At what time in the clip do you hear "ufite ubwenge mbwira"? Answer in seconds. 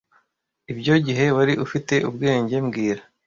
1.65-3.01